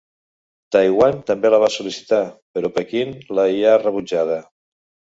Taiwan 0.75 1.19
també 1.33 1.51
la 1.53 1.59
va 1.65 1.69
sol·licitar, 1.75 2.23
però 2.59 2.75
Pequín 2.81 3.15
la 3.41 3.49
hi 3.57 3.65
ha 3.75 3.81
rebutjada. 3.87 4.45